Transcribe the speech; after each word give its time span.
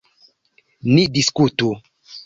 Ni 0.93 1.03
diskutu. 1.19 1.73